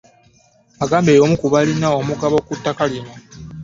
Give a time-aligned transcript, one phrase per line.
[0.83, 3.13] Agambye y'omu ku balina omugabo ku ttaka lino.